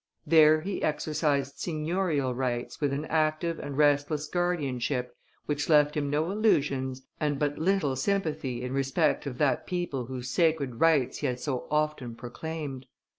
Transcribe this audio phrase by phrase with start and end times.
[0.25, 6.31] There he exercised signorial rights with an active and restless guardianship which left him no
[6.31, 11.39] illusions and but little sympathy in respect of that people whose sacred rights he had
[11.39, 12.87] so often proclaimed.